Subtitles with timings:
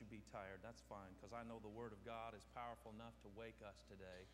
[0.00, 0.64] you be tired.
[0.64, 3.84] That's fine, because I know the Word of God is powerful enough to wake us
[3.84, 4.24] today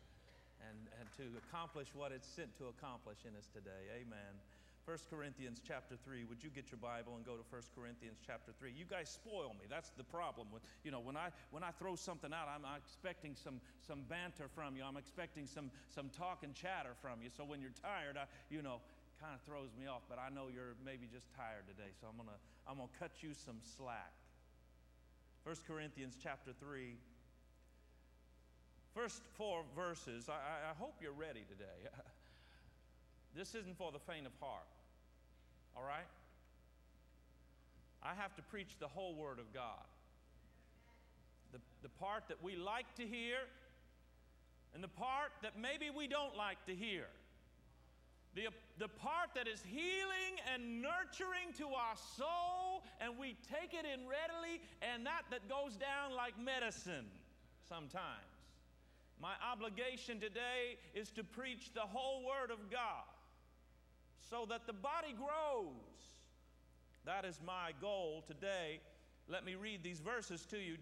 [0.63, 3.91] and, and to accomplish what it's sent to accomplish in us today.
[3.99, 4.33] Amen.
[4.87, 6.23] 1 Corinthians chapter 3.
[6.31, 8.71] Would you get your Bible and go to 1 Corinthians chapter 3?
[8.71, 9.67] You guys spoil me.
[9.67, 10.47] That's the problem.
[10.47, 14.47] With, you know, when I, when I throw something out, I'm expecting some, some banter
[14.47, 14.87] from you.
[14.87, 17.27] I'm expecting some, some talk and chatter from you.
[17.27, 18.79] So when you're tired, I, you know,
[19.19, 20.07] kind of throws me off.
[20.07, 21.91] But I know you're maybe just tired today.
[21.99, 24.11] So I'm going to I'm gonna cut you some slack.
[25.47, 26.95] 1 Corinthians chapter 3.
[28.93, 30.27] First four verses.
[30.27, 31.89] I, I hope you're ready today.
[33.35, 34.67] this isn't for the faint of heart
[35.77, 36.09] all right?
[38.01, 39.85] I have to preach the whole Word of God.
[41.53, 43.37] The, the part that we like to hear,
[44.73, 47.05] and the part that maybe we don't like to hear.
[48.37, 53.81] The, the part that is healing and nurturing to our soul, and we take it
[53.81, 57.09] in readily, and that that goes down like medicine
[57.67, 58.29] sometimes.
[59.19, 63.09] My obligation today is to preach the whole Word of God
[64.29, 65.73] so that the body grows.
[67.05, 68.81] That is my goal today.
[69.27, 70.77] Let me read these verses to you.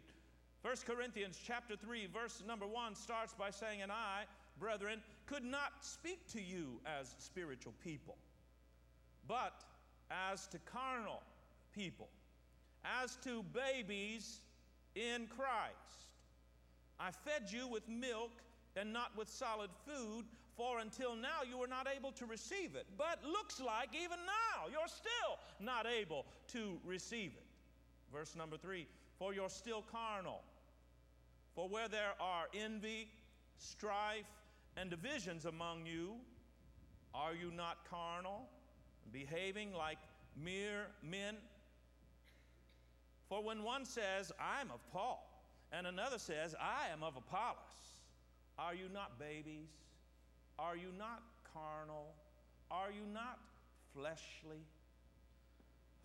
[0.63, 4.25] 1 Corinthians chapter 3 verse number 1 starts by saying and I
[4.59, 8.17] brethren could not speak to you as spiritual people
[9.27, 9.63] but
[10.31, 11.21] as to carnal
[11.73, 12.09] people
[13.01, 14.39] as to babies
[14.95, 16.05] in Christ
[16.99, 18.31] I fed you with milk
[18.75, 22.85] and not with solid food, for until now you were not able to receive it.
[22.97, 27.43] But looks like even now you're still not able to receive it.
[28.13, 28.87] Verse number three
[29.19, 30.41] For you're still carnal.
[31.55, 33.09] For where there are envy,
[33.57, 34.25] strife,
[34.77, 36.13] and divisions among you,
[37.13, 38.47] are you not carnal,
[39.11, 39.99] behaving like
[40.41, 41.35] mere men?
[43.29, 45.27] For when one says, I'm of Paul,
[45.71, 47.57] and another says, I am of Apollos,
[48.59, 49.69] are you not babies?
[50.59, 51.23] Are you not
[51.53, 52.13] carnal?
[52.71, 53.39] Are you not
[53.93, 54.63] fleshly?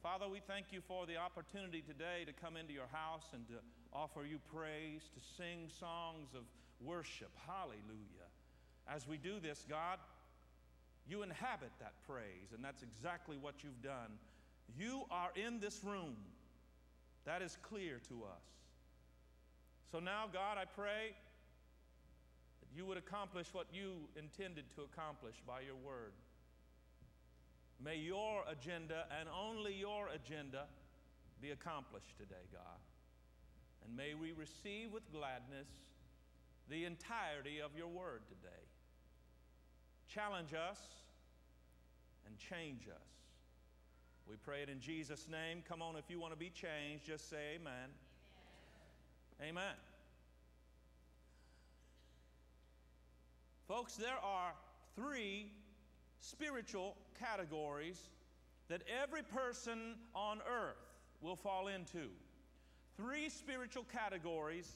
[0.02, 3.54] Father, we thank you for the opportunity today to come into your house and to
[3.92, 6.42] offer you praise, to sing songs of
[6.80, 7.30] worship.
[7.46, 8.19] Hallelujah.
[8.94, 9.98] As we do this, God,
[11.08, 14.18] you inhabit that praise, and that's exactly what you've done.
[14.76, 16.16] You are in this room.
[17.24, 18.42] That is clear to us.
[19.92, 21.14] So now, God, I pray
[22.60, 26.12] that you would accomplish what you intended to accomplish by your word.
[27.82, 30.64] May your agenda and only your agenda
[31.40, 32.78] be accomplished today, God.
[33.84, 35.68] And may we receive with gladness
[36.68, 38.59] the entirety of your word today.
[40.12, 40.78] Challenge us
[42.26, 43.06] and change us.
[44.28, 45.62] We pray it in Jesus' name.
[45.68, 47.72] Come on, if you want to be changed, just say amen.
[49.40, 49.50] Amen.
[49.50, 49.74] amen.
[53.68, 54.52] Folks, there are
[54.96, 55.52] three
[56.18, 58.00] spiritual categories
[58.68, 60.76] that every person on earth
[61.20, 62.08] will fall into.
[62.96, 64.72] Three spiritual categories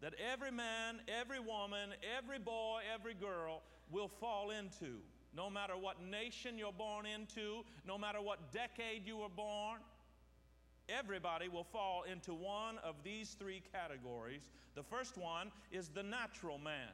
[0.00, 4.98] that every man, every woman, every boy, every girl will fall into.
[5.36, 9.80] No matter what nation you're born into, no matter what decade you were born,
[10.88, 14.42] everybody will fall into one of these three categories.
[14.74, 16.92] The first one is the natural man.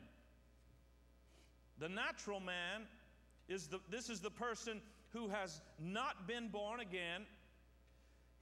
[1.79, 2.83] The natural man
[3.49, 4.81] is the, this is the person
[5.13, 7.27] who has not been born again.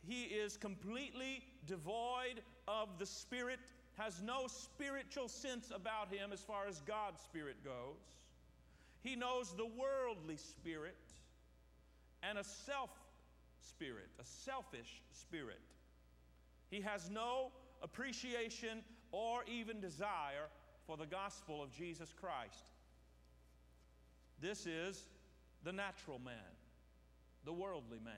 [0.06, 3.59] He is completely devoid of the Spirit,
[3.97, 7.97] has no spiritual sense about him as far as God's Spirit goes.
[9.03, 10.97] He knows the worldly spirit
[12.22, 12.91] and a self
[13.60, 15.60] spirit, a selfish spirit.
[16.70, 18.82] He has no appreciation
[19.12, 20.48] or even desire
[20.86, 22.72] for the gospel of Jesus Christ.
[24.41, 25.04] This is
[25.65, 26.34] the natural man,
[27.44, 28.15] the worldly man.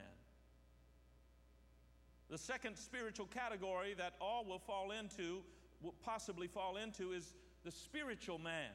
[2.29, 5.41] The second spiritual category that all will fall into,
[5.81, 8.71] will possibly fall into, is the spiritual man.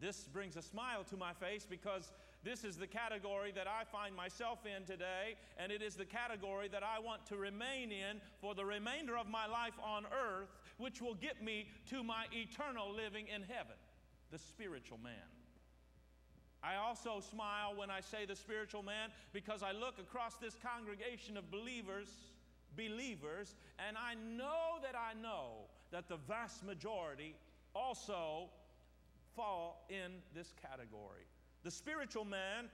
[0.00, 2.12] This brings a smile to my face because
[2.42, 6.68] this is the category that I find myself in today, and it is the category
[6.68, 11.00] that I want to remain in for the remainder of my life on earth, which
[11.00, 13.76] will get me to my eternal living in heaven
[14.30, 15.30] the spiritual man.
[16.62, 21.36] I also smile when I say the spiritual man because I look across this congregation
[21.36, 22.08] of believers,
[22.76, 23.54] believers,
[23.86, 27.36] and I know that I know that the vast majority
[27.74, 28.48] also
[29.34, 31.26] fall in this category.
[31.62, 32.68] The spiritual man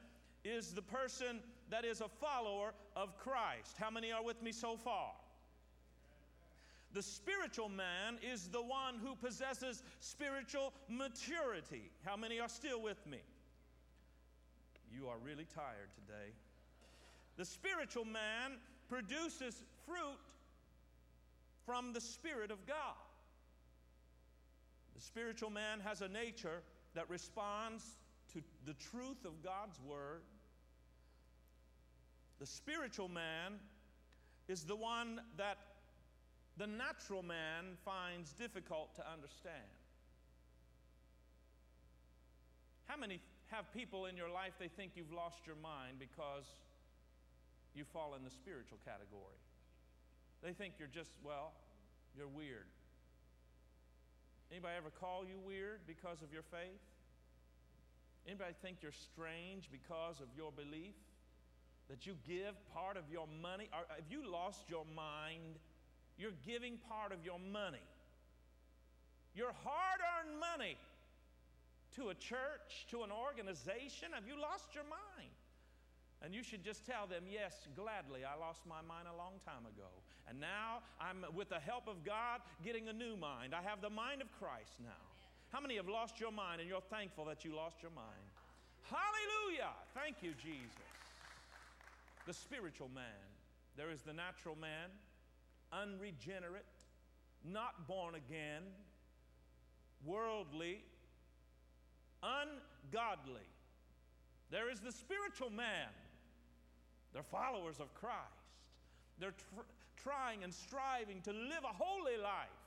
[0.45, 1.41] is the person
[1.71, 3.77] that is a follower of Christ.
[3.79, 5.13] How many are with me so far?
[6.93, 11.91] The spiritual man is the one who possesses spiritual maturity.
[12.05, 13.21] How many are still with me?
[14.93, 16.33] You are really tired today.
[17.37, 18.59] The spiritual man
[18.89, 20.19] produces fruit
[21.65, 22.97] from the Spirit of God.
[24.95, 26.63] The spiritual man has a nature
[26.95, 27.85] that responds
[28.33, 30.23] to the truth of God's Word.
[32.39, 33.55] The spiritual man
[34.49, 35.59] is the one that
[36.57, 39.71] the natural man finds difficult to understand.
[42.87, 46.45] How many have people in your life they think you've lost your mind because
[47.75, 49.39] you fall in the spiritual category?
[50.43, 51.53] They think you're just, well,
[52.17, 52.67] you're weird.
[54.51, 56.83] Anybody ever call you weird because of your faith?
[58.27, 60.95] Anybody think you're strange because of your belief?
[61.89, 63.69] That you give part of your money?
[63.73, 65.59] Or have you lost your mind?
[66.19, 67.83] You're giving part of your money,
[69.35, 70.77] your hard earned money,
[71.97, 74.13] to a church, to an organization.
[74.13, 75.33] Have you lost your mind?
[76.23, 79.65] And you should just tell them, yes, gladly, I lost my mind a long time
[79.65, 79.89] ago.
[80.29, 83.55] And now I'm, with the help of God, getting a new mind.
[83.55, 85.05] I have the mind of Christ now.
[85.51, 88.29] How many have lost your mind and you're thankful that you lost your mind?
[88.85, 89.73] Hallelujah!
[89.95, 90.93] Thank you, Jesus.
[92.27, 93.27] The spiritual man.
[93.77, 94.91] There is the natural man,
[95.73, 96.67] unregenerate,
[97.45, 98.63] not born again,
[100.05, 100.85] worldly,
[102.23, 103.49] ungodly.
[104.51, 105.89] There is the spiritual man.
[107.13, 108.51] They're followers of Christ.
[109.19, 109.69] They're tr-
[110.03, 112.61] trying and striving to live a holy life,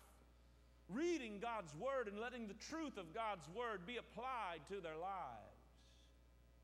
[0.90, 5.60] reading God's Word and letting the truth of God's Word be applied to their lives.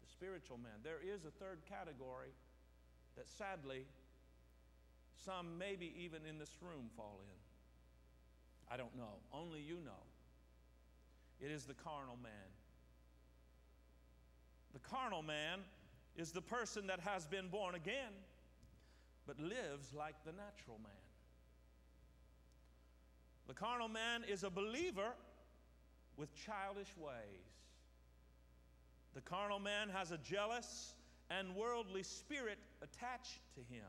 [0.03, 0.83] The spiritual man.
[0.83, 2.31] There is a third category
[3.17, 3.85] that sadly
[5.25, 7.39] some, maybe even in this room, fall in.
[8.73, 9.19] I don't know.
[9.33, 10.03] Only you know.
[11.41, 12.49] It is the carnal man.
[14.73, 15.59] The carnal man
[16.19, 18.11] is the person that has been born again,
[19.25, 20.91] but lives like the natural man.
[23.47, 25.13] The carnal man is a believer
[26.17, 27.47] with childish ways.
[29.15, 30.93] The carnal man has a jealous
[31.31, 33.87] and worldly spirit attached to him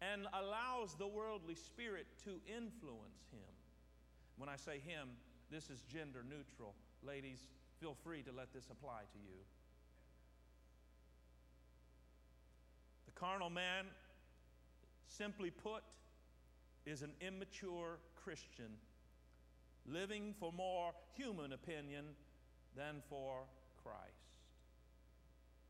[0.00, 3.52] and allows the worldly spirit to influence him.
[4.38, 5.08] When I say him,
[5.50, 6.74] this is gender neutral.
[7.06, 7.48] Ladies,
[7.80, 9.38] feel free to let this apply to you.
[13.18, 13.86] Carnal man,
[15.06, 15.82] simply put,
[16.86, 18.76] is an immature Christian
[19.86, 22.04] living for more human opinion
[22.76, 23.40] than for
[23.82, 23.98] Christ.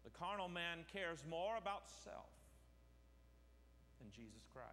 [0.05, 2.31] The carnal man cares more about self
[4.01, 4.69] than Jesus Christ.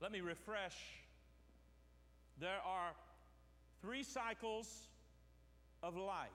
[0.00, 0.76] Let me refresh.
[2.38, 2.92] There are
[3.82, 4.88] three cycles
[5.82, 6.30] of life.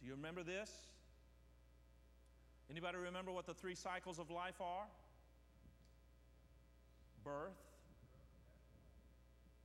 [0.00, 0.70] Do you remember this?
[2.70, 4.84] Anybody remember what the three cycles of life are?
[7.24, 7.56] Birth,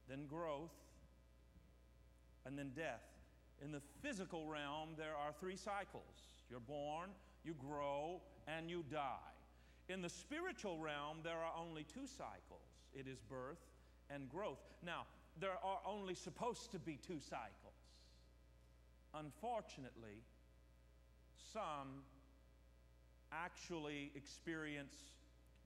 [0.09, 0.71] then growth,
[2.45, 3.03] and then death.
[3.63, 6.03] In the physical realm, there are three cycles.
[6.49, 7.09] You're born,
[7.43, 9.33] you grow, and you die.
[9.89, 12.61] In the spiritual realm, there are only two cycles
[12.93, 13.57] it is birth
[14.09, 14.59] and growth.
[14.85, 15.05] Now,
[15.39, 17.62] there are only supposed to be two cycles.
[19.13, 20.23] Unfortunately,
[21.51, 22.03] some
[23.31, 24.95] actually experience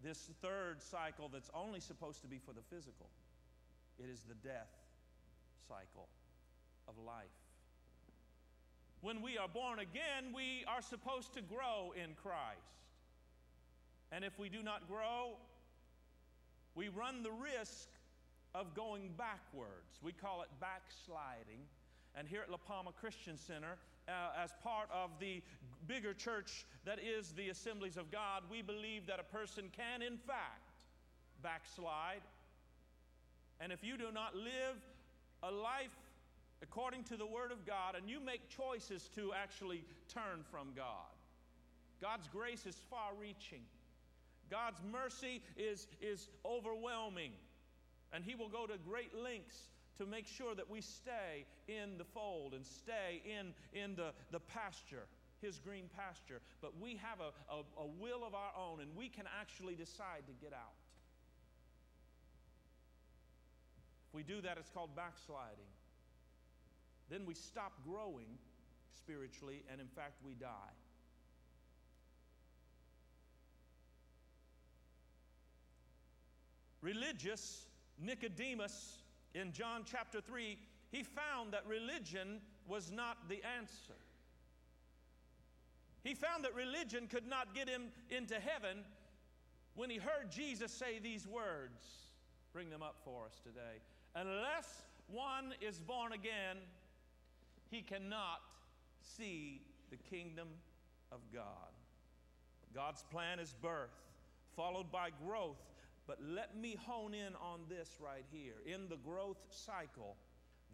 [0.03, 3.09] this third cycle that's only supposed to be for the physical.
[3.99, 4.69] It is the death
[5.67, 6.07] cycle
[6.87, 7.25] of life.
[9.01, 12.77] When we are born again, we are supposed to grow in Christ.
[14.11, 15.37] And if we do not grow,
[16.75, 17.89] we run the risk
[18.55, 19.99] of going backwards.
[20.01, 21.61] We call it backsliding.
[22.17, 24.11] And here at La Palma Christian Center, uh,
[24.43, 25.43] as part of the
[25.87, 30.17] bigger church that is the assemblies of God, we believe that a person can, in
[30.17, 30.71] fact,
[31.43, 32.21] backslide.
[33.59, 34.81] And if you do not live
[35.43, 35.95] a life
[36.63, 41.13] according to the Word of God, and you make choices to actually turn from God.
[42.01, 43.61] God's grace is far reaching,
[44.49, 47.31] God's mercy is, is overwhelming,
[48.11, 52.03] and He will go to great lengths to make sure that we stay in the
[52.03, 55.05] fold and stay in, in the, the pasture,
[55.41, 56.41] His green pasture.
[56.61, 60.23] But we have a, a, a will of our own, and we can actually decide
[60.27, 60.77] to get out.
[64.09, 65.67] If we do that, it's called backsliding
[67.09, 68.27] then we stop growing
[68.91, 70.75] spiritually, and in fact, we die.
[76.81, 77.65] religious
[77.99, 78.99] Nicodemus
[79.33, 80.57] in John chapter 3,
[80.91, 83.95] he found that religion was not the answer.
[86.03, 88.83] He found that religion could not get him into heaven
[89.75, 91.83] when he heard Jesus say these words.
[92.53, 93.81] Bring them up for us today.
[94.15, 96.57] Unless one is born again,
[97.69, 98.41] he cannot
[99.01, 100.47] see the kingdom
[101.11, 101.71] of God.
[102.73, 103.95] God's plan is birth,
[104.55, 105.57] followed by growth.
[106.07, 108.53] But let me hone in on this right here.
[108.65, 110.15] In the growth cycle,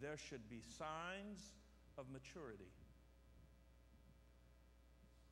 [0.00, 1.52] there should be signs
[1.98, 2.70] of maturity.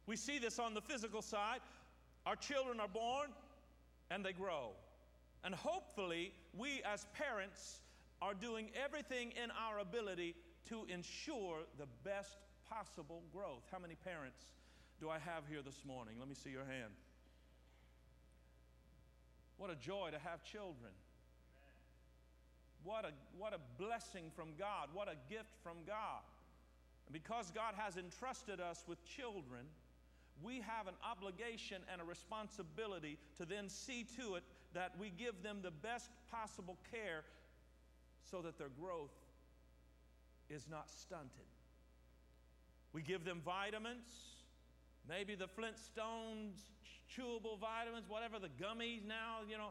[0.07, 1.61] We see this on the physical side.
[2.27, 3.31] Our children are born
[4.11, 4.71] and they grow.
[5.45, 7.81] And hopefully, we as parents
[8.21, 10.35] are doing everything in our ability
[10.69, 12.37] to ensure the best
[12.69, 13.63] possible growth.
[13.71, 14.45] How many parents
[15.01, 16.15] do I have here this morning?
[16.19, 16.93] Let me see your hand.
[19.63, 20.91] What a joy to have children.
[22.83, 24.89] What a, what a blessing from God.
[24.93, 26.27] What a gift from God.
[27.07, 29.67] And because God has entrusted us with children,
[30.43, 34.43] we have an obligation and a responsibility to then see to it
[34.75, 37.23] that we give them the best possible care
[38.29, 39.15] so that their growth
[40.51, 41.31] is not stunted.
[42.93, 44.11] We give them vitamins,
[45.09, 46.67] maybe the Flintstones,
[47.11, 49.71] chewable vitamins, whatever, the gummies now, you know.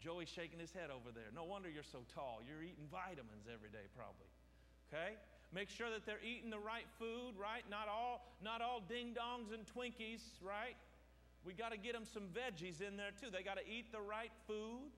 [0.00, 1.28] Joey's shaking his head over there.
[1.34, 2.40] No wonder you're so tall.
[2.40, 4.32] You're eating vitamins every day, probably.
[4.88, 5.20] Okay?
[5.52, 7.62] Make sure that they're eating the right food, right?
[7.68, 10.76] Not all, not all ding dongs and Twinkies, right?
[11.44, 13.28] We got to get them some veggies in there too.
[13.32, 14.88] They got to eat the right food.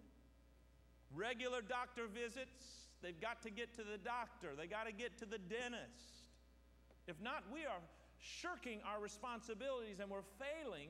[1.15, 2.87] Regular doctor visits.
[3.03, 4.55] They've got to get to the doctor.
[4.57, 6.31] They got to get to the dentist.
[7.07, 7.83] If not, we are
[8.23, 10.89] shirking our responsibilities and we're failing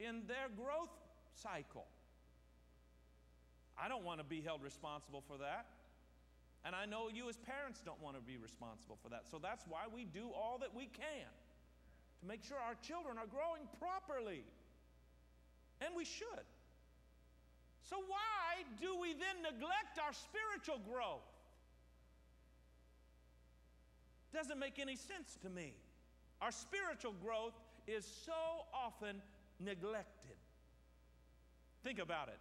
[0.00, 0.92] in their growth
[1.36, 1.86] cycle.
[3.76, 5.66] I don't want to be held responsible for that.
[6.64, 9.28] And I know you as parents don't want to be responsible for that.
[9.30, 11.30] So that's why we do all that we can
[12.20, 14.42] to make sure our children are growing properly.
[15.80, 16.48] And we should.
[17.88, 21.22] So, why do we then neglect our spiritual growth?
[24.32, 25.74] Doesn't make any sense to me.
[26.40, 27.54] Our spiritual growth
[27.86, 28.32] is so
[28.74, 29.22] often
[29.60, 30.36] neglected.
[31.82, 32.38] Think about it.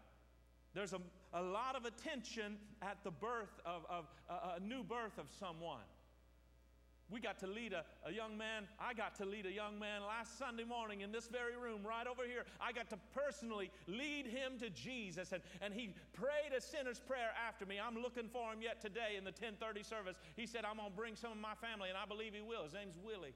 [0.74, 1.00] There's a,
[1.34, 5.86] a lot of attention at the birth of, of uh, a new birth of someone.
[7.10, 8.64] We got to lead a, a young man.
[8.80, 12.08] I got to lead a young man last Sunday morning in this very room, right
[12.08, 12.46] over here.
[12.60, 17.30] I got to personally lead him to Jesus, and, and he prayed a sinner's prayer
[17.48, 17.78] after me.
[17.80, 20.16] I'm looking for him yet today in the 1030 service.
[20.36, 22.64] He said, I'm going to bring some of my family, and I believe he will.
[22.64, 23.36] His name's Willie.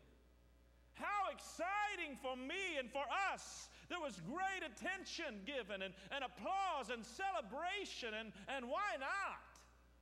[1.00, 3.04] How exciting for me and for
[3.34, 9.42] us there was great attention given and, and applause and celebration, and, and why not?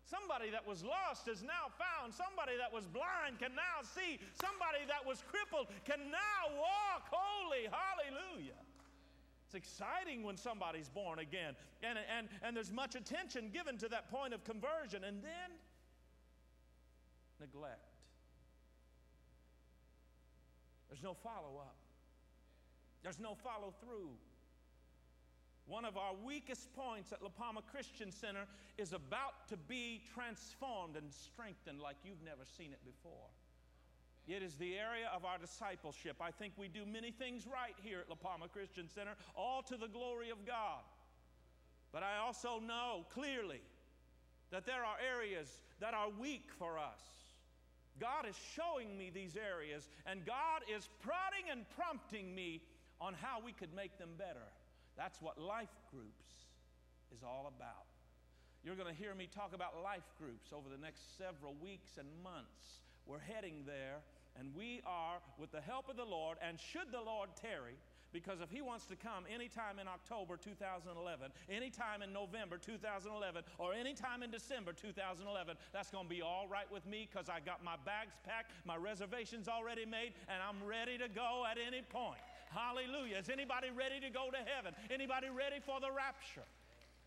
[0.03, 2.13] Somebody that was lost is now found.
[2.13, 4.19] Somebody that was blind can now see.
[4.39, 7.67] Somebody that was crippled can now walk holy.
[7.67, 8.55] Hallelujah.
[9.45, 11.55] It's exciting when somebody's born again.
[11.83, 15.03] And, and, and there's much attention given to that point of conversion.
[15.03, 15.51] And then
[17.39, 17.86] neglect.
[20.89, 21.75] There's no follow up.
[23.03, 24.11] There's no follow through.
[25.67, 28.45] One of our weakest points at La Palma Christian Center
[28.77, 33.27] is about to be transformed and strengthened like you've never seen it before.
[34.27, 36.17] It is the area of our discipleship.
[36.21, 39.77] I think we do many things right here at La Palma Christian Center, all to
[39.77, 40.83] the glory of God.
[41.91, 43.61] But I also know clearly
[44.51, 47.01] that there are areas that are weak for us.
[47.99, 52.61] God is showing me these areas, and God is prodding and prompting me
[52.99, 54.47] on how we could make them better.
[54.97, 56.25] That's what life groups
[57.15, 57.85] is all about.
[58.63, 62.07] You're going to hear me talk about life groups over the next several weeks and
[62.23, 62.81] months.
[63.05, 64.01] We're heading there,
[64.37, 67.77] and we are, with the help of the Lord, and should the Lord tarry,
[68.17, 73.73] because if he wants to come anytime in October 2011, anytime in November 2011, or
[73.73, 77.63] anytime in December 2011, that's going to be all right with me because I got
[77.63, 82.21] my bags packed, my reservations already made, and I'm ready to go at any point.
[82.49, 83.21] Hallelujah.
[83.21, 84.73] Is anybody ready to go to heaven?
[84.89, 86.47] Anybody ready for the rapture?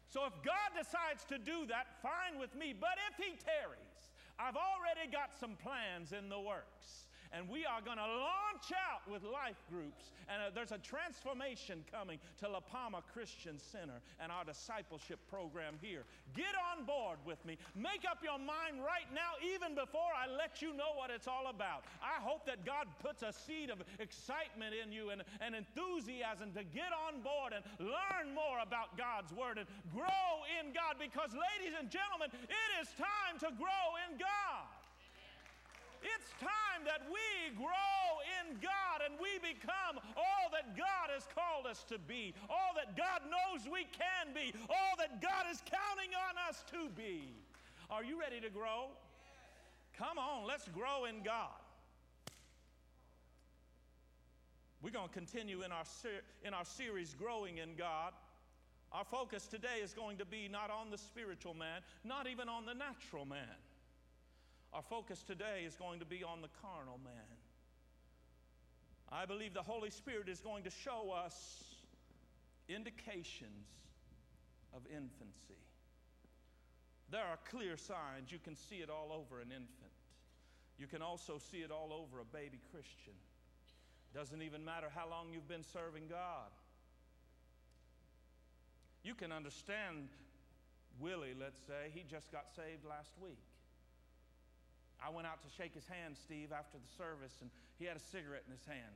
[0.06, 2.74] So if God decides to do that, fine with me.
[2.78, 7.09] But if He tarries, I've already got some plans in the works.
[7.32, 10.10] And we are going to launch out with life groups.
[10.26, 15.74] And uh, there's a transformation coming to La Palma Christian Center and our discipleship program
[15.80, 16.04] here.
[16.34, 17.58] Get on board with me.
[17.74, 21.50] Make up your mind right now, even before I let you know what it's all
[21.50, 21.86] about.
[22.02, 26.62] I hope that God puts a seed of excitement in you and, and enthusiasm to
[26.62, 31.74] get on board and learn more about God's Word and grow in God because, ladies
[31.78, 34.69] and gentlemen, it is time to grow in God.
[36.02, 38.04] It's time that we grow
[38.40, 42.96] in God and we become all that God has called us to be, all that
[42.96, 47.32] God knows we can be, all that God is counting on us to be.
[47.90, 48.88] Are you ready to grow?
[49.98, 51.60] Come on, let's grow in God.
[54.82, 58.12] We're going to continue in our, ser- in our series, Growing in God.
[58.92, 62.64] Our focus today is going to be not on the spiritual man, not even on
[62.64, 63.60] the natural man.
[64.72, 67.38] Our focus today is going to be on the carnal man.
[69.10, 71.64] I believe the Holy Spirit is going to show us
[72.68, 73.66] indications
[74.72, 75.58] of infancy.
[77.10, 78.30] There are clear signs.
[78.30, 79.90] You can see it all over an infant.
[80.78, 83.18] You can also see it all over a baby Christian.
[84.14, 86.50] Doesn't even matter how long you've been serving God.
[89.02, 90.08] You can understand
[91.00, 93.38] Willie, let's say, he just got saved last week.
[95.00, 98.04] I went out to shake his hand, Steve, after the service, and he had a
[98.12, 98.94] cigarette in his hand.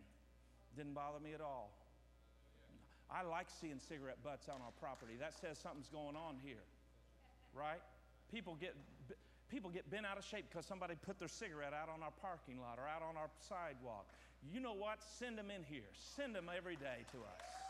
[0.76, 1.72] Didn't bother me at all.
[3.10, 5.14] I like seeing cigarette butts on our property.
[5.20, 6.64] That says something's going on here,
[7.54, 7.80] right?
[8.32, 8.74] People get,
[9.50, 12.60] people get bent out of shape because somebody put their cigarette out on our parking
[12.60, 14.06] lot or out on our sidewalk.
[14.52, 15.00] You know what?
[15.00, 15.88] Send them in here.
[16.16, 17.63] Send them every day to us.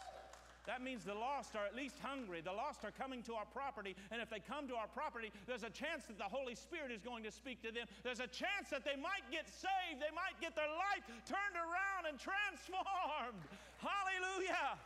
[0.66, 2.40] That means the lost are at least hungry.
[2.40, 5.62] The lost are coming to our property, and if they come to our property, there's
[5.62, 7.84] a chance that the Holy Spirit is going to speak to them.
[8.00, 12.08] There's a chance that they might get saved, they might get their life turned around
[12.08, 13.44] and transformed.
[13.84, 14.80] Hallelujah.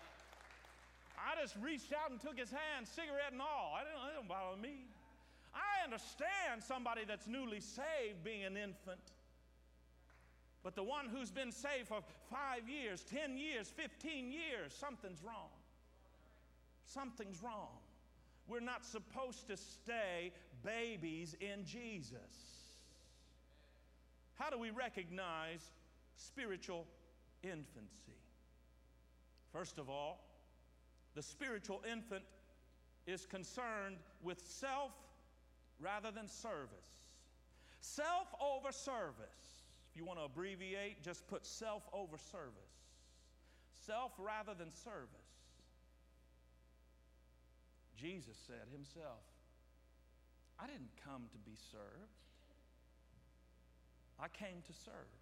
[1.15, 3.79] I just reached out and took his hand, cigarette and all.
[3.79, 4.83] I don't, it don't bother me.
[5.55, 9.03] I understand somebody that's newly saved being an infant.
[10.63, 15.55] But the one who's been saved for five years, 10 years, 15 years, something's wrong
[16.89, 17.79] something's wrong.
[18.47, 20.33] We're not supposed to stay
[20.65, 22.17] babies in Jesus.
[24.35, 25.73] How do we recognize
[26.17, 26.87] spiritual
[27.43, 28.17] infancy?
[29.53, 30.25] First of all,
[31.15, 32.25] the spiritual infant
[33.07, 34.93] is concerned with self
[35.81, 36.69] rather than service.
[37.81, 39.65] Self over service.
[39.91, 42.53] If you want to abbreviate, just put self over service.
[43.87, 45.28] Self rather than service.
[48.01, 49.25] Jesus said himself,
[50.59, 52.15] I didn't come to be served,
[54.21, 55.19] I came to serve.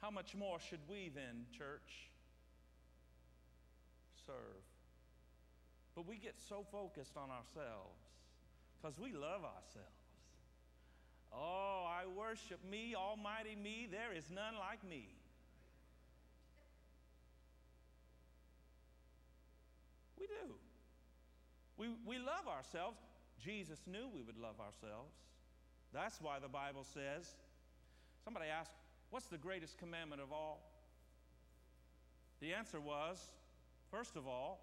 [0.00, 2.10] How much more should we then, church,
[4.26, 4.64] serve?
[5.94, 8.00] But we get so focused on ourselves
[8.80, 10.02] because we love ourselves.
[11.32, 15.08] Oh, I worship me, Almighty me, there is none like me.
[20.18, 20.54] We do.
[21.82, 22.96] We, we love ourselves.
[23.44, 25.10] Jesus knew we would love ourselves.
[25.92, 27.34] That's why the Bible says,
[28.22, 28.76] somebody asked,
[29.10, 30.62] What's the greatest commandment of all?
[32.40, 33.18] The answer was,
[33.90, 34.60] first of all,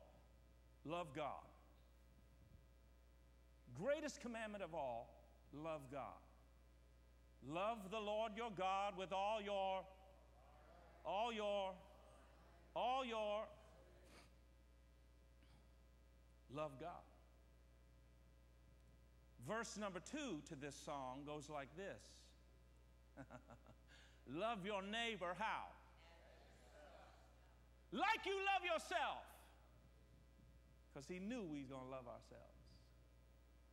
[0.85, 1.43] love God.
[3.77, 5.09] Greatest commandment of all,
[5.53, 6.23] love God.
[7.47, 9.81] Love the Lord your God with all your,
[11.05, 11.73] all your,
[12.75, 13.43] all your,
[16.55, 17.08] love God.
[19.47, 22.03] Verse number two to this song goes like this
[24.27, 25.65] Love your neighbor how?
[27.91, 29.25] Like you love yourself.
[30.89, 32.59] Because he knew we was going to love ourselves.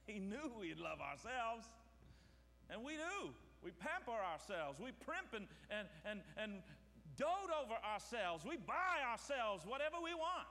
[0.07, 1.66] He knew we'd love ourselves.
[2.70, 3.35] And we do.
[3.62, 4.81] We pamper ourselves.
[4.81, 6.62] We primp and, and, and, and
[7.16, 8.44] dote over ourselves.
[8.44, 10.48] We buy ourselves whatever we want.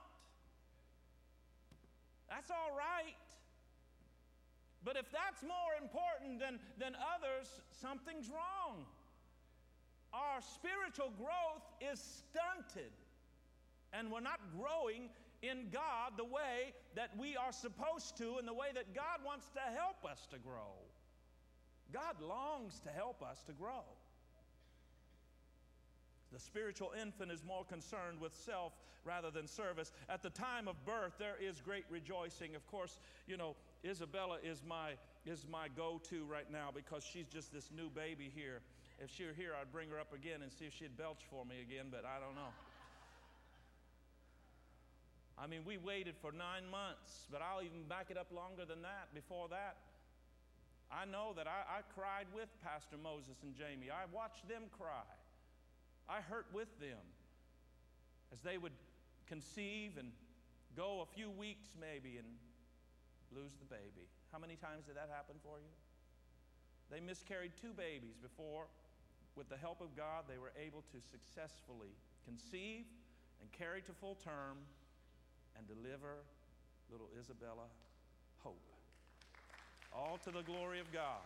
[2.30, 3.16] That's all right.
[4.86, 7.50] But if that's more important than, than others,
[7.82, 8.86] something's wrong.
[10.14, 12.94] Our spiritual growth is stunted,
[13.92, 15.10] and we're not growing
[15.42, 19.50] in God the way that we are supposed to and the way that God wants
[19.56, 20.78] to help us to grow.
[21.92, 23.84] God longs to help us to grow.
[26.32, 28.74] The spiritual infant is more concerned with self
[29.06, 29.92] rather than service.
[30.10, 32.56] At the time of birth, there is great rejoicing.
[32.56, 34.94] Of course, you know, Isabella is my,
[35.26, 38.62] is my go to right now because she's just this new baby here.
[39.00, 41.46] If she were here, I'd bring her up again and see if she'd belch for
[41.46, 42.50] me again, but I don't know.
[45.38, 48.82] I mean, we waited for nine months, but I'll even back it up longer than
[48.84, 49.14] that.
[49.14, 49.76] Before that,
[50.90, 53.92] I know that I, I cried with Pastor Moses and Jamie.
[53.92, 55.04] I watched them cry.
[56.08, 57.04] I hurt with them
[58.32, 58.72] as they would
[59.28, 60.12] conceive and
[60.78, 62.28] go a few weeks maybe and
[63.34, 64.10] lose the baby.
[64.32, 65.72] How many times did that happen for you?
[66.92, 68.68] They miscarried two babies before,
[69.36, 71.92] with the help of God, they were able to successfully
[72.24, 72.86] conceive
[73.42, 74.64] and carry to full term
[75.58, 76.24] and deliver
[76.92, 77.68] little Isabella
[78.44, 78.62] Hope.
[79.94, 81.26] All to the glory of God.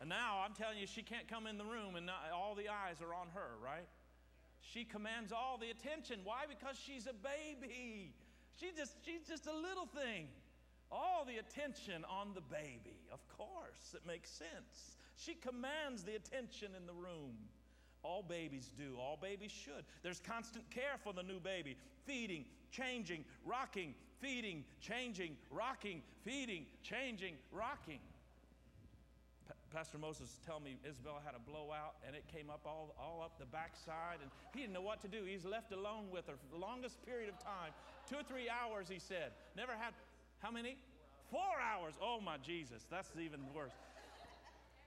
[0.00, 2.68] And now I'm telling you, she can't come in the room and not, all the
[2.68, 3.88] eyes are on her, right?
[4.60, 6.20] She commands all the attention.
[6.24, 6.44] Why?
[6.48, 8.12] Because she's a baby.
[8.58, 10.28] She just, she's just a little thing.
[10.90, 12.98] All the attention on the baby.
[13.12, 14.96] Of course, it makes sense.
[15.16, 17.34] She commands the attention in the room.
[18.02, 19.84] All babies do, all babies should.
[20.02, 27.34] There's constant care for the new baby feeding, changing, rocking, feeding, changing, rocking, feeding, changing,
[27.50, 28.00] rocking.
[29.74, 33.34] Pastor Moses tell me Isabella had a blowout and it came up all, all up
[33.42, 35.26] the backside and he didn't know what to do.
[35.26, 37.74] He's left alone with her for the longest period of time.
[38.06, 39.34] Two or three hours, he said.
[39.58, 39.90] Never had,
[40.38, 40.78] how many?
[41.26, 41.98] Four hours.
[41.98, 43.74] Oh my Jesus, that's even worse.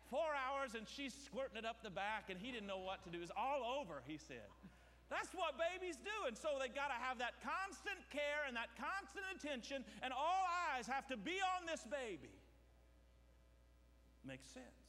[0.07, 3.11] Four hours and she's squirting it up the back and he didn't know what to
[3.11, 3.19] do.
[3.19, 4.47] It's all over, he said.
[5.11, 6.31] That's what babies do.
[6.31, 10.43] And so they got to have that constant care and that constant attention, and all
[10.71, 12.31] eyes have to be on this baby.
[14.25, 14.87] Makes sense.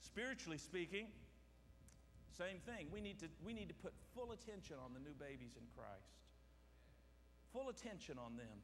[0.00, 1.06] Spiritually speaking,
[2.36, 2.86] same thing.
[2.92, 6.18] We need, to, we need to put full attention on the new babies in Christ.
[7.52, 8.58] Full attention on them,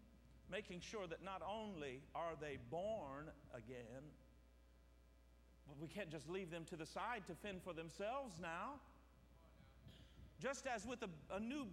[0.51, 4.03] making sure that not only are they born again,
[5.69, 8.81] but we can't just leave them to the side to fend for themselves now.
[10.41, 11.67] Just as with a, a new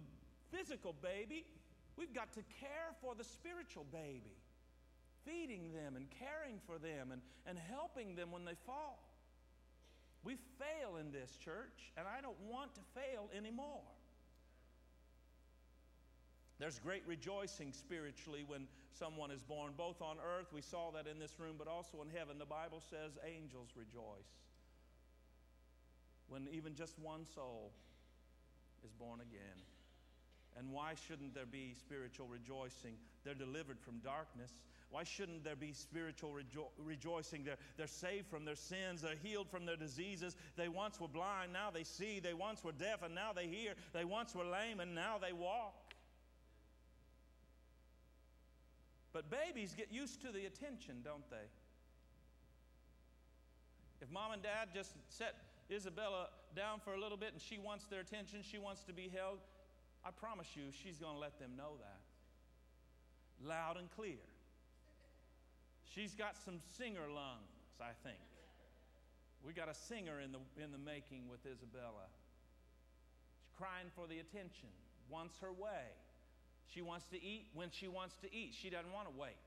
[0.52, 1.44] physical baby,
[1.96, 4.36] we've got to care for the spiritual baby
[5.24, 8.98] feeding them and caring for them and, and helping them when they fall.
[10.24, 13.86] We fail in this church, and I don't want to fail anymore.
[16.58, 18.66] There's great rejoicing spiritually when
[18.98, 22.10] someone is born, both on earth, we saw that in this room, but also in
[22.10, 22.38] heaven.
[22.38, 24.34] The Bible says angels rejoice
[26.28, 27.72] when even just one soul
[28.84, 29.58] is born again.
[30.58, 32.94] And why shouldn't there be spiritual rejoicing?
[33.24, 34.50] They're delivered from darkness.
[34.90, 37.44] Why shouldn't there be spiritual rejo- rejoicing?
[37.44, 39.02] They're, they're saved from their sins.
[39.02, 40.34] They're healed from their diseases.
[40.56, 42.20] They once were blind, now they see.
[42.20, 43.74] They once were deaf, and now they hear.
[43.92, 45.74] They once were lame, and now they walk.
[49.12, 51.48] But babies get used to the attention, don't they?
[54.00, 55.34] If mom and dad just set
[55.70, 59.10] Isabella down for a little bit and she wants their attention, she wants to be
[59.12, 59.38] held,
[60.04, 62.00] I promise you she's going to let them know that.
[63.46, 64.22] Loud and clear.
[65.94, 68.20] She's got some singer lungs, I think.
[69.44, 72.06] We got a singer in the, in the making with Isabella.
[73.40, 74.68] She's crying for the attention,
[75.08, 75.94] wants her way.
[76.66, 78.52] She wants to eat when she wants to eat.
[78.52, 79.40] She doesn't want to wait.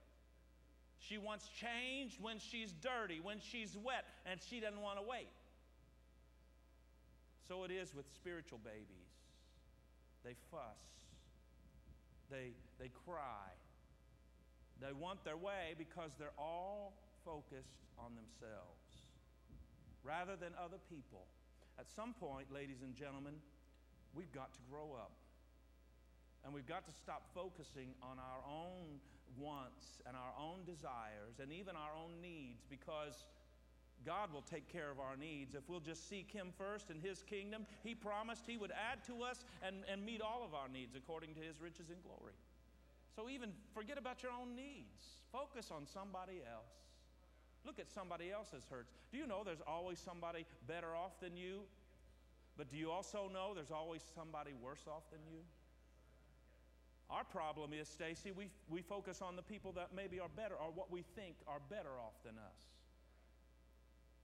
[0.97, 5.29] She wants change when she's dirty, when she's wet, and she doesn't want to wait.
[7.47, 9.11] So it is with spiritual babies.
[10.23, 10.79] They fuss,
[12.29, 13.49] they, they cry,
[14.81, 19.05] they want their way because they're all focused on themselves
[20.03, 21.29] rather than other people.
[21.79, 23.33] At some point, ladies and gentlemen,
[24.13, 25.11] we've got to grow up.
[26.43, 28.97] And we've got to stop focusing on our own
[29.37, 33.25] wants and our own desires and even our own needs because
[34.05, 35.53] God will take care of our needs.
[35.53, 39.21] If we'll just seek Him first and His kingdom, He promised He would add to
[39.21, 42.33] us and, and meet all of our needs according to His riches and glory.
[43.21, 45.21] So even forget about your own needs.
[45.31, 46.73] Focus on somebody else.
[47.63, 48.93] Look at somebody else's hurts.
[49.11, 51.61] Do you know there's always somebody better off than you?
[52.57, 55.41] But do you also know there's always somebody worse off than you?
[57.11, 60.71] Our problem is, Stacy, we, we focus on the people that maybe are better or
[60.73, 62.57] what we think are better off than us.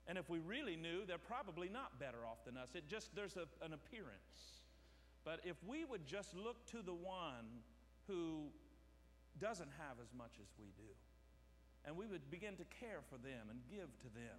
[0.08, 2.70] And if we really knew, they're probably not better off than us.
[2.74, 4.64] It just, there's a, an appearance.
[5.24, 7.62] But if we would just look to the one
[8.08, 8.48] who
[9.40, 10.90] doesn't have as much as we do.
[11.84, 14.38] And we would begin to care for them and give to them.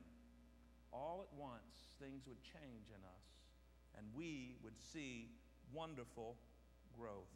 [0.92, 3.26] All at once, things would change in us,
[3.98, 5.30] and we would see
[5.74, 6.36] wonderful
[6.98, 7.30] growth.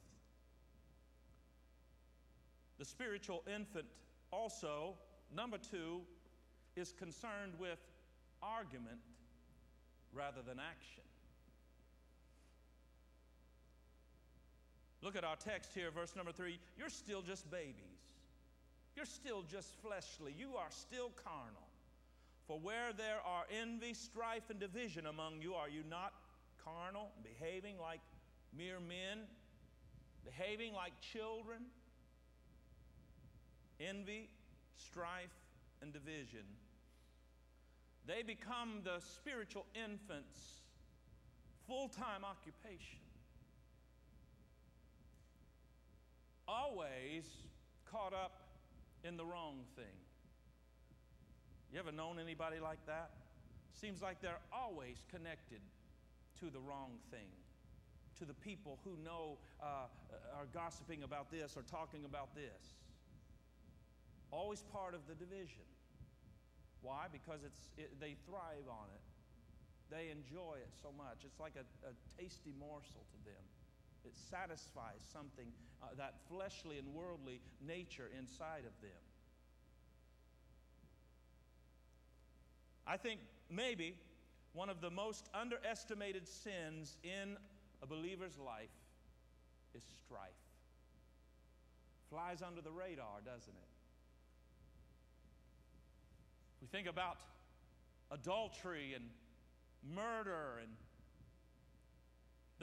[2.80, 3.86] The spiritual infant,
[4.32, 4.96] also,
[5.34, 6.02] number two,
[6.76, 7.80] is concerned with
[8.42, 9.00] argument
[10.14, 11.04] rather than action.
[15.04, 16.60] Look at our text here, verse number three.
[16.78, 18.00] You're still just babies.
[18.96, 20.34] You're still just fleshly.
[20.38, 21.68] You are still carnal.
[22.48, 26.14] For where there are envy, strife, and division among you, are you not
[26.64, 28.00] carnal, behaving like
[28.58, 29.26] mere men,
[30.24, 31.60] behaving like children?
[33.82, 34.30] Envy,
[34.76, 35.36] strife,
[35.82, 36.46] and division.
[38.06, 40.40] They become the spiritual infant's
[41.68, 43.00] full time occupation.
[46.54, 47.26] Always
[47.90, 48.38] caught up
[49.04, 49.98] in the wrong thing.
[51.74, 53.10] You ever known anybody like that?
[53.74, 55.62] Seems like they're always connected
[56.40, 57.26] to the wrong thing,
[58.20, 59.90] to the people who know uh,
[60.38, 62.78] are gossiping about this or talking about this.
[64.30, 65.66] Always part of the division.
[66.84, 67.08] Why?
[67.12, 69.02] Because it's, it, they thrive on it.
[69.90, 71.26] They enjoy it so much.
[71.26, 73.42] It's like a, a tasty morsel to them.
[74.06, 75.48] It satisfies something,
[75.82, 79.02] uh, that fleshly and worldly nature inside of them.
[82.86, 83.96] I think maybe
[84.54, 87.38] one of the most underestimated sins in
[87.82, 88.70] a believer's life
[89.74, 90.30] is strife.
[92.10, 93.70] Flies under the radar, doesn't it?
[96.62, 97.18] We think about
[98.12, 99.06] adultery and
[99.96, 100.72] murder, and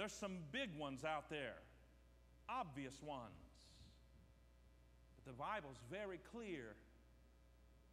[0.01, 1.57] there's some big ones out there,
[2.49, 3.69] obvious ones.
[5.15, 6.75] But the Bible's very clear.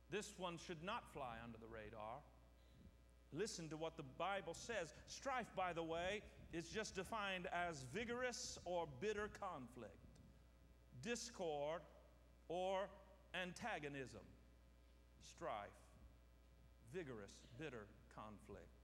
[0.09, 2.19] This one should not fly under the radar.
[3.33, 4.93] Listen to what the Bible says.
[5.07, 6.21] Strife, by the way,
[6.53, 10.07] is just defined as vigorous or bitter conflict,
[11.03, 11.81] discord,
[12.47, 12.87] or
[13.33, 14.21] antagonism.
[15.29, 15.75] Strife
[16.93, 18.76] vigorous, bitter conflict.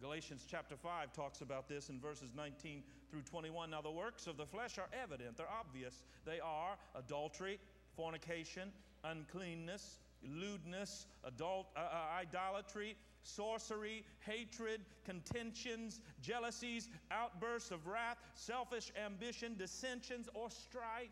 [0.00, 3.70] Galatians chapter 5 talks about this in verses 19 through 21.
[3.70, 6.02] Now, the works of the flesh are evident, they're obvious.
[6.24, 7.58] They are adultery,
[7.96, 8.70] fornication,
[9.04, 19.56] uncleanness, lewdness, adult, uh, uh, idolatry, sorcery, hatred, contentions, jealousies, outbursts of wrath, selfish ambition,
[19.56, 21.10] dissensions, or strife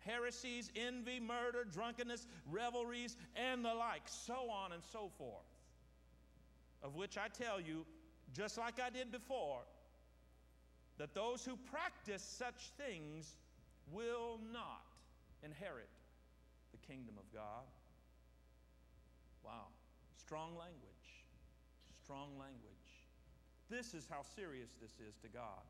[0.00, 5.44] heresies, envy, murder, drunkenness, revelries, and the like, so on and so forth.
[6.82, 7.84] Of which I tell you,
[8.34, 9.60] just like I did before,
[10.98, 13.36] that those who practice such things
[13.92, 14.84] will not
[15.42, 15.88] inherit
[16.72, 17.64] the kingdom of God.
[19.44, 19.66] Wow.
[20.16, 21.24] Strong language.
[22.04, 22.70] Strong language.
[23.70, 25.64] This is how serious this is to God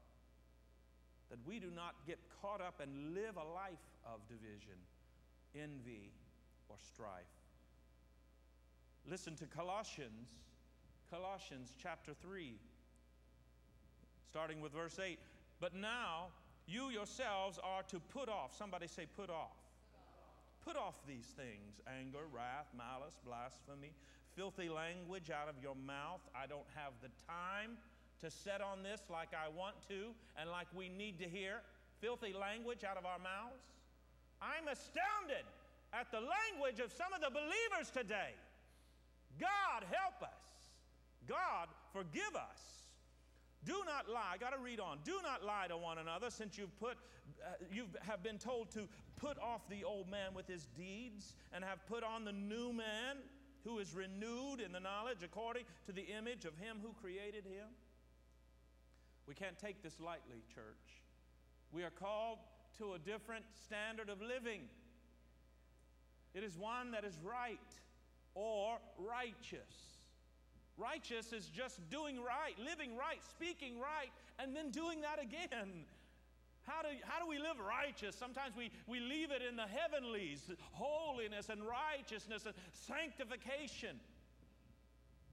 [1.31, 4.77] that we do not get caught up and live a life of division,
[5.55, 6.11] envy,
[6.69, 7.23] or strife.
[9.09, 10.29] Listen to Colossians,
[11.11, 12.55] Colossians chapter 3,
[14.31, 15.19] starting with verse 8.
[15.61, 16.29] But now
[16.67, 19.59] you yourselves are to put off, somebody say, put off.
[20.65, 23.93] Put off these things anger, wrath, malice, blasphemy,
[24.37, 26.21] filthy language out of your mouth.
[26.35, 27.77] I don't have the time
[28.21, 31.65] to set on this like I want to and like we need to hear
[32.01, 33.67] filthy language out of our mouths.
[34.41, 35.45] I'm astounded
[35.93, 38.37] at the language of some of the believers today.
[39.41, 40.50] God help us.
[41.31, 42.61] God forgive us.
[43.65, 44.33] Do not lie.
[44.35, 44.99] I got to read on.
[45.05, 46.97] Do not lie to one another, since you've put,
[47.45, 51.63] uh, you have been told to put off the old man with his deeds, and
[51.63, 53.19] have put on the new man,
[53.65, 57.69] who is renewed in the knowledge according to the image of him who created him.
[59.29, 61.03] We can't take this lightly, church.
[61.71, 62.39] We are called
[62.79, 64.63] to a different standard of living.
[66.35, 67.59] It is one that is right
[68.35, 70.00] or righteous.
[70.81, 75.85] Righteous is just doing right, living right, speaking right, and then doing that again.
[76.63, 78.17] How do, how do we live righteous?
[78.17, 84.01] Sometimes we, we leave it in the heavenlies holiness and righteousness and sanctification.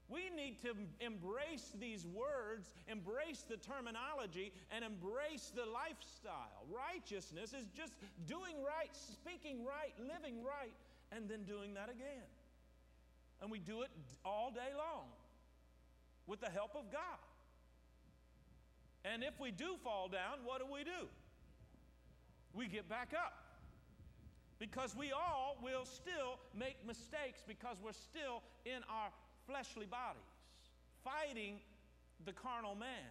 [0.08, 6.64] We need to embrace these words, embrace the terminology, and embrace the lifestyle.
[6.72, 7.92] Righteousness is just
[8.26, 10.72] doing right, speaking right, living right,
[11.12, 12.24] and then doing that again.
[13.42, 13.90] And we do it
[14.24, 15.08] all day long
[16.28, 17.18] with the help of God.
[19.04, 21.08] And if we do fall down, what do we do?
[22.54, 23.32] We get back up.
[24.58, 29.08] Because we all will still make mistakes because we're still in our
[29.46, 30.20] fleshly bodies,
[31.04, 31.60] fighting
[32.26, 33.10] the carnal man.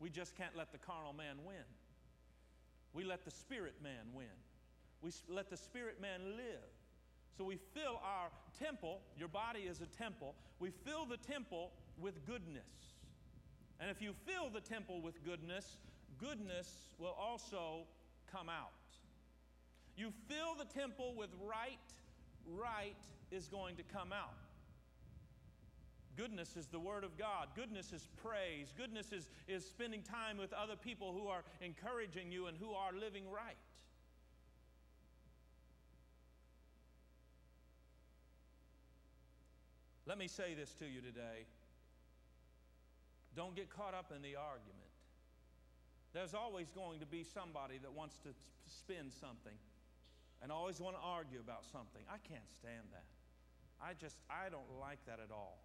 [0.00, 1.66] We just can't let the carnal man win.
[2.92, 4.26] We let the spirit man win.
[5.02, 6.73] We let the spirit man live.
[7.36, 12.24] So we fill our temple, your body is a temple, we fill the temple with
[12.26, 12.62] goodness.
[13.80, 15.78] And if you fill the temple with goodness,
[16.18, 17.86] goodness will also
[18.30, 18.70] come out.
[19.96, 21.78] You fill the temple with right,
[22.46, 22.96] right
[23.30, 24.34] is going to come out.
[26.16, 27.48] Goodness is the Word of God.
[27.56, 28.72] Goodness is praise.
[28.76, 32.92] Goodness is, is spending time with other people who are encouraging you and who are
[32.92, 33.56] living right.
[40.06, 41.48] Let me say this to you today.
[43.34, 44.92] Don't get caught up in the argument.
[46.12, 48.30] There's always going to be somebody that wants to
[48.66, 49.56] spin something
[50.42, 52.02] and always want to argue about something.
[52.06, 53.08] I can't stand that.
[53.82, 55.58] I just, I don't like that at all.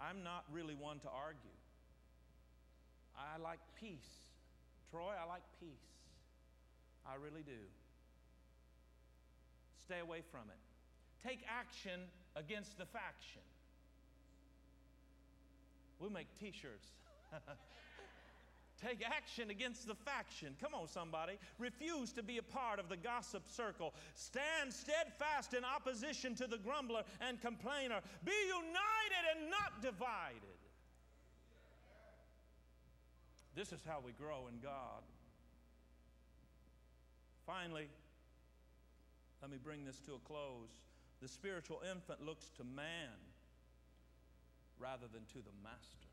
[0.00, 1.54] I'm not really one to argue.
[3.14, 4.26] I like peace.
[4.90, 5.86] Troy, I like peace.
[7.06, 7.62] I really do.
[9.84, 10.58] Stay away from it.
[11.26, 12.00] Take action
[12.36, 13.42] against the faction.
[15.98, 16.88] We'll make t shirts.
[18.82, 20.56] Take action against the faction.
[20.60, 21.34] Come on, somebody.
[21.58, 23.94] Refuse to be a part of the gossip circle.
[24.14, 28.00] Stand steadfast in opposition to the grumbler and complainer.
[28.24, 30.58] Be united and not divided.
[33.54, 35.02] This is how we grow in God.
[37.46, 37.88] Finally,
[39.40, 40.70] let me bring this to a close.
[41.22, 43.14] The spiritual infant looks to man
[44.80, 46.10] rather than to the master.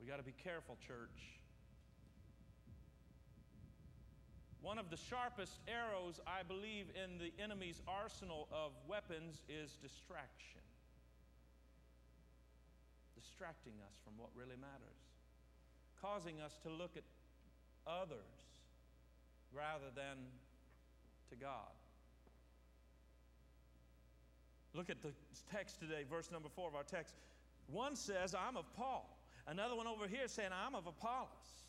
[0.00, 1.34] We got to be careful, church.
[4.62, 10.62] One of the sharpest arrows, I believe, in the enemy's arsenal of weapons is distraction.
[13.18, 15.02] Distracting us from what really matters,
[16.00, 17.02] causing us to look at
[17.84, 18.46] others
[19.52, 20.22] rather than
[21.30, 21.77] to God.
[24.74, 25.12] Look at the
[25.50, 27.14] text today, verse number four of our text.
[27.68, 29.18] One says, I'm of Paul.
[29.46, 31.64] Another one over here saying, I'm of Apollos.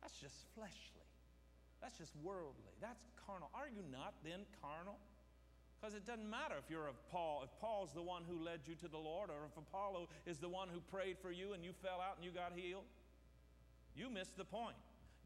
[0.00, 1.04] That's just fleshly.
[1.80, 2.72] That's just worldly.
[2.80, 3.50] That's carnal.
[3.54, 4.96] Are you not then carnal?
[5.78, 8.74] Because it doesn't matter if you're of Paul, if Paul's the one who led you
[8.76, 11.70] to the Lord, or if Apollos is the one who prayed for you and you
[11.82, 12.84] fell out and you got healed.
[13.94, 14.76] You missed the point.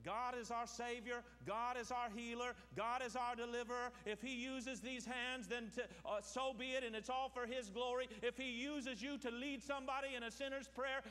[0.04, 1.22] God is our Savior.
[1.46, 2.54] God is our healer.
[2.76, 3.90] God is our deliverer.
[4.06, 7.46] If He uses these hands, then to, uh, so be it, and it's all for
[7.46, 8.08] His glory.
[8.22, 11.02] If He uses you to lead somebody in a sinner's prayer,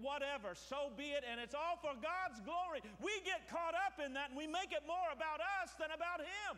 [0.00, 2.80] whatever, so be it, and it's all for God's glory.
[3.02, 6.20] We get caught up in that and we make it more about us than about
[6.20, 6.56] Him.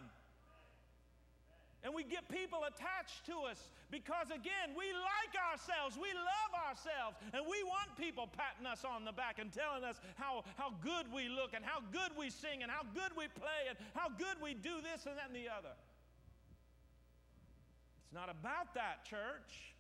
[1.84, 7.16] And we get people attached to us because, again, we like ourselves, we love ourselves,
[7.32, 11.06] and we want people patting us on the back and telling us how, how good
[11.14, 14.42] we look and how good we sing and how good we play and how good
[14.42, 15.74] we do this and that and the other.
[18.04, 19.74] It's not about that, church.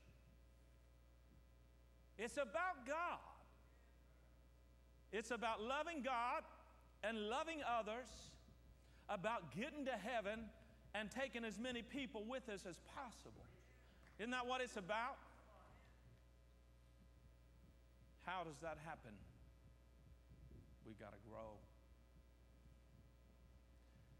[2.16, 3.18] It's about God.
[5.12, 6.42] It's about loving God
[7.02, 8.06] and loving others,
[9.08, 10.40] about getting to heaven
[10.94, 13.44] and taking as many people with us as possible.
[14.18, 15.16] Isn't that what it's about?
[18.26, 19.12] How does that happen?
[20.86, 21.56] We got to grow.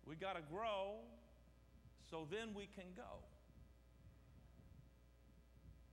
[0.07, 0.97] We got to grow
[2.11, 3.21] so then we can go.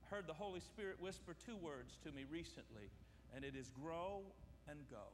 [0.04, 2.88] I heard the Holy Spirit whisper two words to me recently,
[3.34, 4.22] and it is grow
[4.68, 5.12] and go.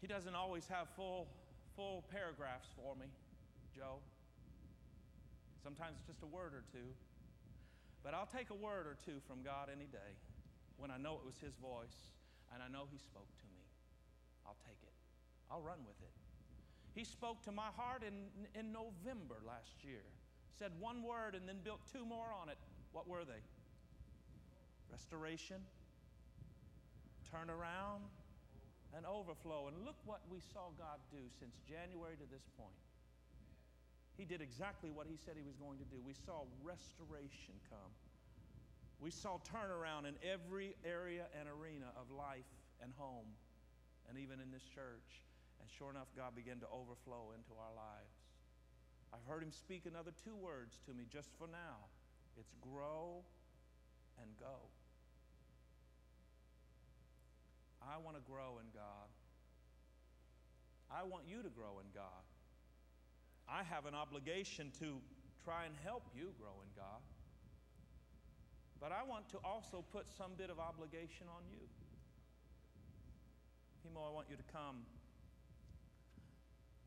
[0.00, 1.28] He doesn't always have full
[1.76, 3.06] full paragraphs for me,
[3.74, 3.98] Joe.
[5.62, 6.94] Sometimes it's just a word or two.
[8.02, 10.12] But I'll take a word or two from God any day
[10.76, 12.14] when I know it was His voice
[12.52, 13.64] and I know He spoke to me.
[14.46, 14.92] I'll take it,
[15.50, 16.12] I'll run with it.
[16.94, 20.04] He spoke to my heart in, in November last year,
[20.56, 22.58] said one word and then built two more on it.
[22.92, 23.42] What were they?
[24.92, 25.56] Restoration,
[27.32, 28.06] turnaround,
[28.96, 29.68] an overflow.
[29.68, 32.78] And look what we saw God do since January to this point.
[34.14, 35.98] He did exactly what He said He was going to do.
[36.06, 37.92] We saw restoration come.
[39.02, 43.26] We saw turnaround in every area and arena of life and home,
[44.08, 45.26] and even in this church.
[45.58, 48.14] And sure enough, God began to overflow into our lives.
[49.10, 51.90] I've heard Him speak another two words to me just for now
[52.38, 53.22] it's grow
[54.18, 54.70] and go.
[57.84, 59.08] I want to grow in God.
[60.90, 62.24] I want you to grow in God.
[63.48, 64.96] I have an obligation to
[65.44, 67.02] try and help you grow in God.
[68.80, 71.60] But I want to also put some bit of obligation on you.
[73.84, 74.84] Himo, I want you to come.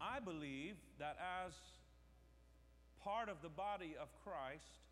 [0.02, 1.54] I believe that as
[3.04, 4.86] part of the body of Christ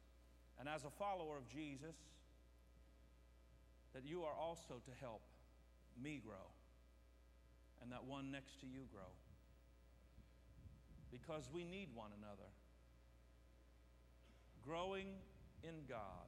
[0.60, 1.96] and as a follower of Jesus,
[3.94, 5.22] that you are also to help
[6.02, 6.52] me grow
[7.82, 9.14] and that one next to you grow.
[11.12, 12.50] Because we need one another.
[14.66, 15.08] Growing
[15.64, 16.28] in God,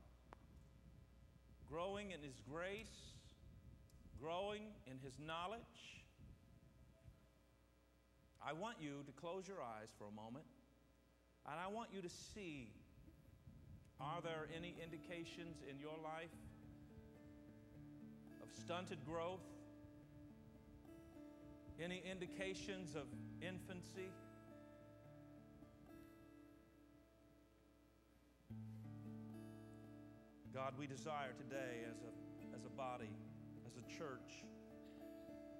[1.70, 3.15] growing in His grace,
[4.22, 5.59] growing in His knowledge.
[8.45, 10.45] I want you to close your eyes for a moment
[11.49, 12.70] and I want you to see
[13.99, 16.30] are there any indications in your life
[18.43, 19.41] of stunted growth?
[21.80, 23.03] Any indications of
[23.39, 24.09] infancy?
[30.51, 33.11] God, we desire today as a, as a body,
[33.67, 34.43] as a church,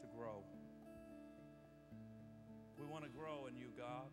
[0.02, 0.44] to grow.
[2.80, 4.10] We want to grow in you, God.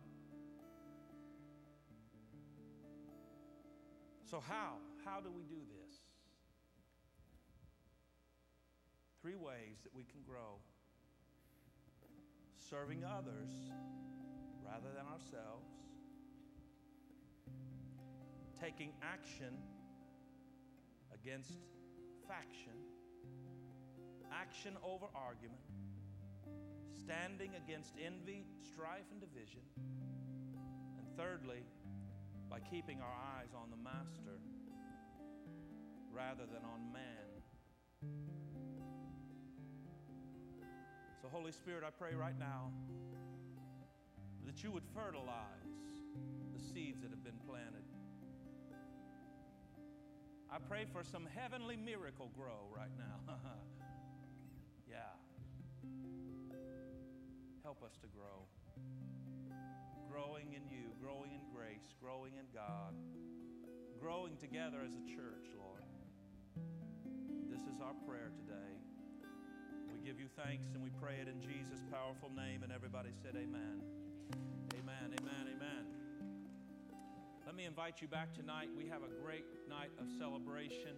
[4.29, 4.75] So, how?
[5.03, 5.97] How do we do this?
[9.23, 10.59] Three ways that we can grow
[12.69, 13.49] serving others
[14.65, 15.69] rather than ourselves,
[18.59, 19.53] taking action
[21.13, 21.51] against
[22.27, 22.73] faction,
[24.33, 25.61] action over argument,
[26.93, 29.61] standing against envy, strife, and division,
[30.97, 31.63] and thirdly,
[32.49, 34.39] by keeping our eyes on the Master
[36.11, 38.34] rather than on man.
[41.25, 42.69] So, Holy Spirit, I pray right now
[44.45, 45.33] that you would fertilize
[46.53, 47.81] the seeds that have been planted.
[50.51, 53.33] I pray for some heavenly Miracle-Gro right now.
[54.87, 55.17] yeah.
[57.63, 58.45] Help us to grow
[60.07, 62.93] growing in you, growing in grace, growing in God,
[63.99, 65.81] growing together as a church, Lord.
[67.49, 68.74] This is our prayer today.
[70.05, 72.61] Give you thanks and we pray it in Jesus' powerful name.
[72.61, 73.81] And everybody said, Amen.
[74.77, 75.85] Amen, amen, amen.
[77.43, 78.69] Let me invite you back tonight.
[78.77, 80.93] We have a great night of celebration.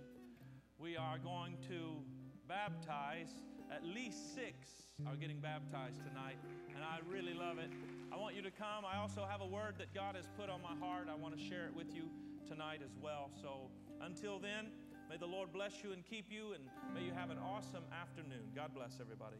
[0.78, 2.04] We are going to
[2.50, 3.32] baptize
[3.72, 4.68] at least six
[5.08, 6.36] are getting baptized tonight,
[6.76, 7.72] and I really love it.
[8.12, 8.84] I want you to come.
[8.84, 11.08] I also have a word that God has put on my heart.
[11.10, 12.10] I want to share it with you
[12.46, 13.32] tonight as well.
[13.42, 14.68] So until then,
[15.10, 18.52] may the Lord bless you and keep you, and may you have an awesome afternoon.
[18.56, 19.38] God bless everybody.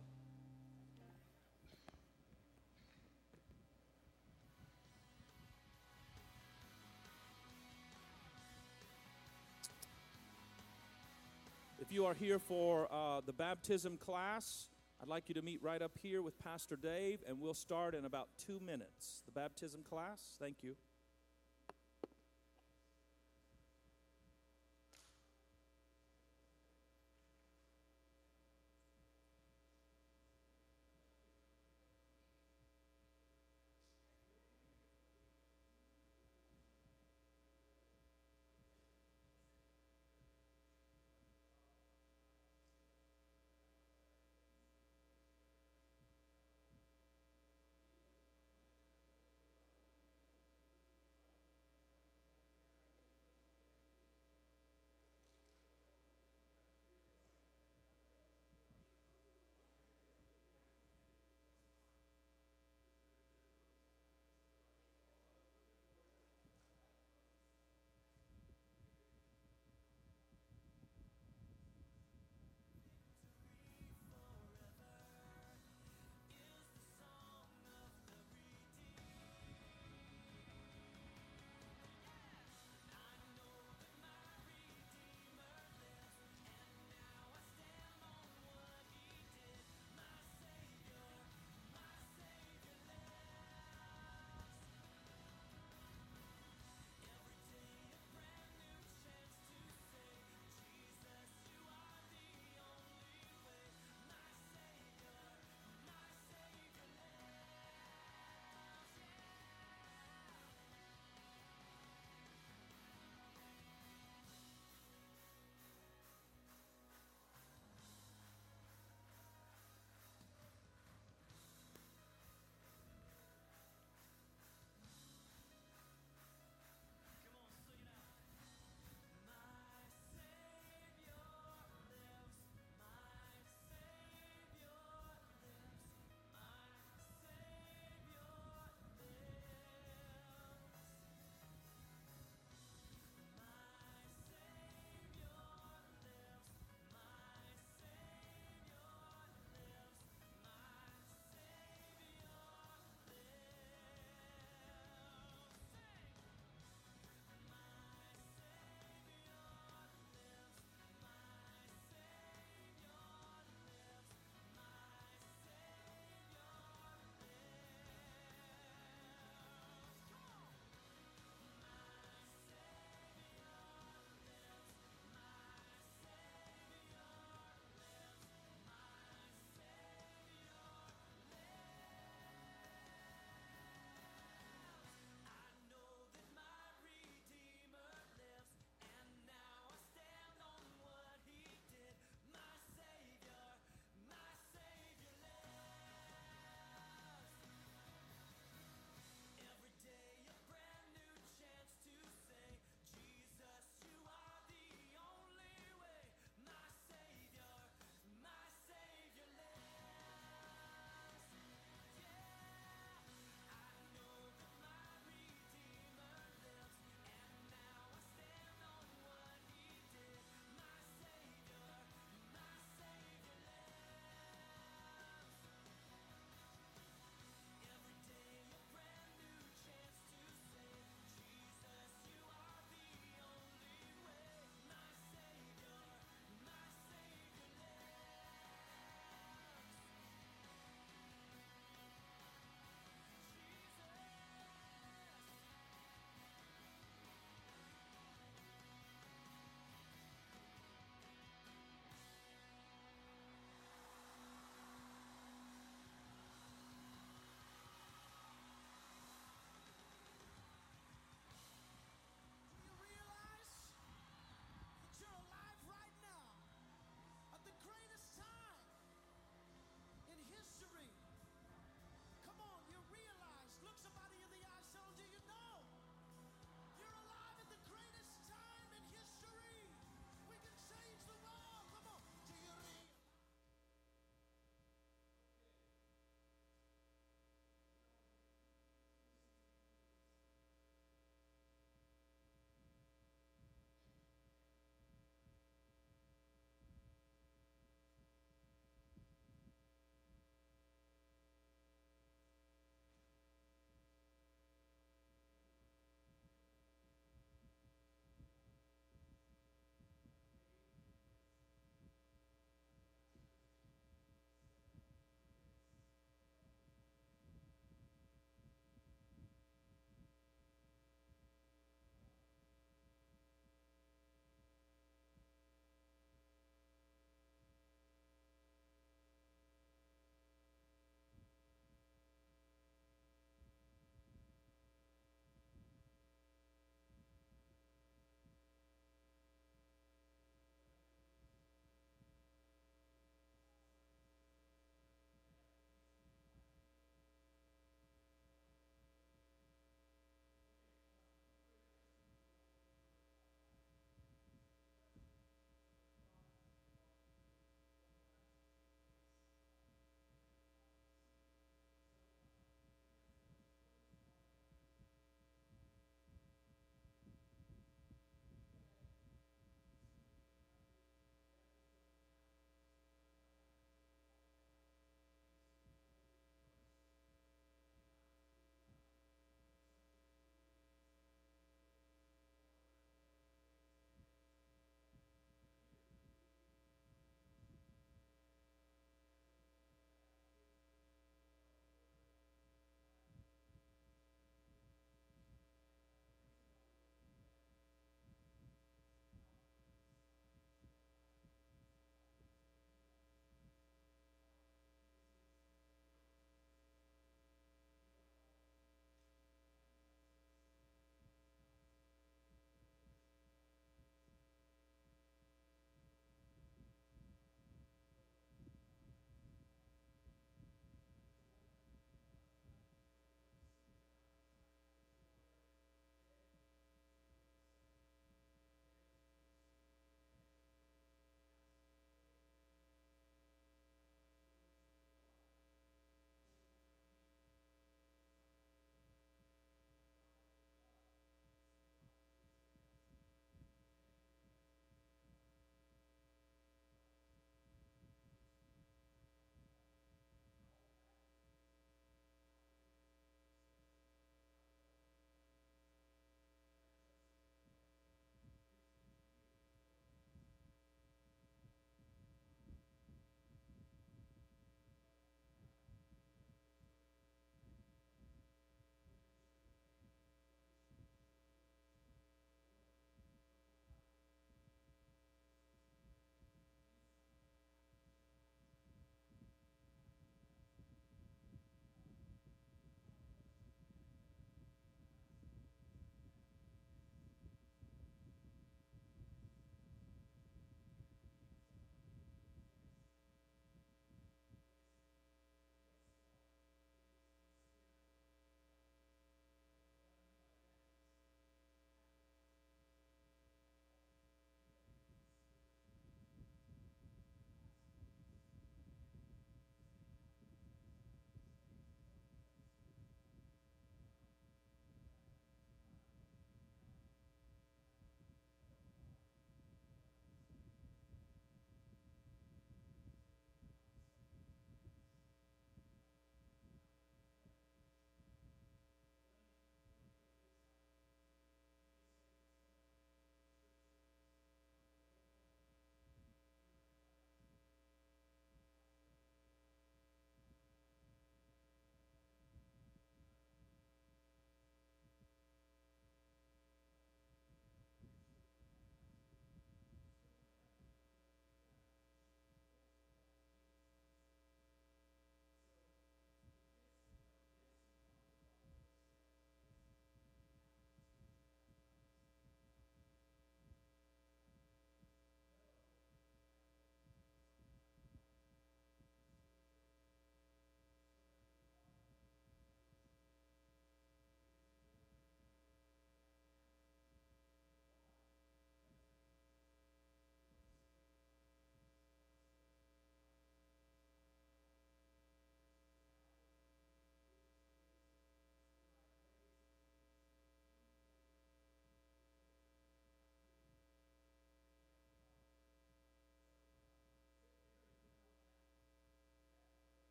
[11.80, 14.68] If you are here for uh, the baptism class,
[15.02, 18.04] I'd like you to meet right up here with Pastor Dave, and we'll start in
[18.04, 19.22] about two minutes.
[19.26, 20.76] The baptism class, thank you.